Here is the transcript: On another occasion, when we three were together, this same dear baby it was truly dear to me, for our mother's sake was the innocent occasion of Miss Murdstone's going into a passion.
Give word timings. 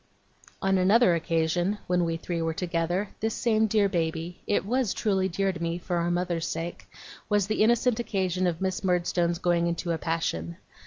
On 0.63 0.79
another 0.79 1.13
occasion, 1.13 1.77
when 1.85 2.03
we 2.05 2.17
three 2.17 2.41
were 2.41 2.55
together, 2.55 3.09
this 3.19 3.35
same 3.35 3.67
dear 3.67 3.87
baby 3.87 4.41
it 4.47 4.65
was 4.65 4.95
truly 4.95 5.29
dear 5.29 5.53
to 5.53 5.61
me, 5.61 5.77
for 5.77 5.97
our 5.97 6.09
mother's 6.09 6.47
sake 6.47 6.87
was 7.29 7.45
the 7.45 7.61
innocent 7.61 7.99
occasion 7.99 8.47
of 8.47 8.61
Miss 8.61 8.83
Murdstone's 8.83 9.37
going 9.37 9.67
into 9.67 9.91
a 9.91 9.99
passion. 9.99 10.57